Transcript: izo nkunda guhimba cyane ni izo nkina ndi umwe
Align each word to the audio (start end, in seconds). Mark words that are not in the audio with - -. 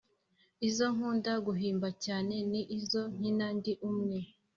izo 0.67 0.85
nkunda 0.95 1.33
guhimba 1.45 1.87
cyane 2.05 2.35
ni 2.51 2.61
izo 2.79 3.01
nkina 3.15 3.47
ndi 3.57 3.73
umwe 3.89 4.19